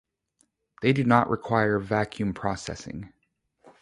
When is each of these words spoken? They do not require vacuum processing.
They 0.81 0.93
do 0.93 1.03
not 1.03 1.29
require 1.29 1.77
vacuum 1.77 2.33
processing. 2.33 3.13